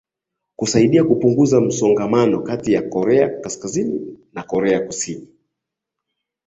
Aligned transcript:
kusaidia 0.55 1.03
kupunguza 1.03 1.61
msuguano 1.61 2.41
kati 2.41 2.73
ya 2.73 2.81
korea 2.89 3.29
kaskazini 3.39 4.17
na 4.33 4.43
korea 4.43 4.79
kusini 4.79 5.27